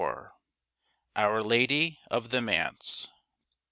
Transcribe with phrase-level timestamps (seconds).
[1.15, 3.11] OUR LADY OF THE MANSE.